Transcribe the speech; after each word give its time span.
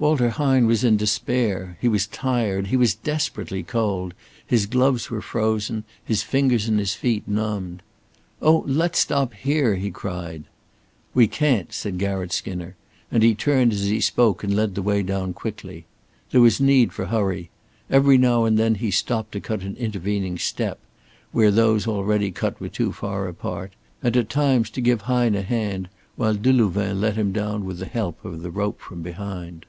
Walter 0.00 0.30
Hine 0.30 0.66
was 0.66 0.82
in 0.82 0.96
despair. 0.96 1.78
He 1.80 1.86
was 1.86 2.08
tired, 2.08 2.66
he 2.66 2.76
was 2.76 2.92
desperately 2.96 3.62
cold, 3.62 4.14
his 4.44 4.66
gloves 4.66 5.10
were 5.10 5.22
frozen, 5.22 5.84
his 6.04 6.24
fingers 6.24 6.66
and 6.66 6.80
his 6.80 6.92
feet 6.94 7.24
benumbed. 7.24 7.82
"Oh, 8.40 8.64
let's 8.66 8.98
stop 8.98 9.32
here!" 9.32 9.76
he 9.76 9.92
cried. 9.92 10.42
"We 11.14 11.28
can't," 11.28 11.72
said 11.72 11.98
Garratt 12.00 12.32
Skinner, 12.32 12.74
and 13.12 13.22
he 13.22 13.36
turned 13.36 13.72
as 13.72 13.84
he 13.84 14.00
spoke 14.00 14.42
and 14.42 14.56
led 14.56 14.74
the 14.74 14.82
way 14.82 15.04
down 15.04 15.34
quickly. 15.34 15.84
There 16.32 16.40
was 16.40 16.60
need 16.60 16.92
for 16.92 17.06
hurry. 17.06 17.50
Every 17.88 18.18
now 18.18 18.42
and 18.44 18.58
then 18.58 18.74
he 18.74 18.90
stopped 18.90 19.30
to 19.34 19.40
cut 19.40 19.62
an 19.62 19.76
intervening 19.76 20.36
step, 20.36 20.80
where 21.30 21.52
those 21.52 21.86
already 21.86 22.32
cut 22.32 22.60
were 22.60 22.68
too 22.68 22.90
far 22.92 23.28
apart, 23.28 23.74
and 24.02 24.16
at 24.16 24.28
times 24.28 24.68
to 24.70 24.80
give 24.80 25.02
Hine 25.02 25.36
a 25.36 25.42
hand 25.42 25.88
while 26.16 26.34
Delouvain 26.34 27.00
let 27.00 27.14
him 27.14 27.30
down 27.30 27.64
with 27.64 27.78
the 27.78 27.86
help 27.86 28.24
of 28.24 28.42
the 28.42 28.50
rope 28.50 28.80
from 28.80 29.02
behind. 29.02 29.64